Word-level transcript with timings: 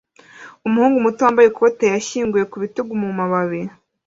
Umuhungu 0.67 0.97
muto 1.05 1.19
wambaye 1.25 1.47
ikote 1.49 1.85
yashyinguwe 1.93 2.43
ku 2.51 2.57
bitugu 2.63 2.93
mu 3.03 3.09
mababi 3.17 3.61